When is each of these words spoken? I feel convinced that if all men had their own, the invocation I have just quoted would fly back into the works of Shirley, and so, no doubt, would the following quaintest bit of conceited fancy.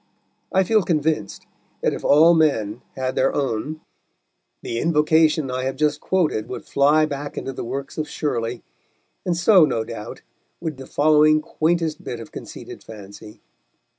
I 0.51 0.63
feel 0.63 0.81
convinced 0.81 1.45
that 1.81 1.93
if 1.93 2.03
all 2.03 2.33
men 2.33 2.81
had 2.95 3.13
their 3.13 3.31
own, 3.35 3.81
the 4.63 4.79
invocation 4.79 5.51
I 5.51 5.61
have 5.65 5.75
just 5.75 6.01
quoted 6.01 6.49
would 6.49 6.65
fly 6.65 7.05
back 7.05 7.37
into 7.37 7.53
the 7.53 7.63
works 7.63 7.99
of 7.99 8.09
Shirley, 8.09 8.63
and 9.27 9.37
so, 9.37 9.63
no 9.63 9.83
doubt, 9.83 10.23
would 10.59 10.77
the 10.77 10.87
following 10.87 11.39
quaintest 11.39 12.03
bit 12.03 12.19
of 12.19 12.31
conceited 12.31 12.83
fancy. 12.83 13.41